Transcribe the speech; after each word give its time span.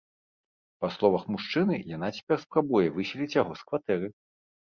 Па 0.83 0.87
словах 0.95 1.23
мужчыны, 1.33 1.75
яна 1.95 2.09
цяпер 2.17 2.37
спрабуе 2.45 2.83
выселіць 2.95 3.31
яго 3.41 3.51
з 3.59 3.67
кватэры. 3.67 4.07